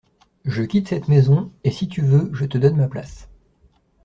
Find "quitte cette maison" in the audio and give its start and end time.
0.63-1.51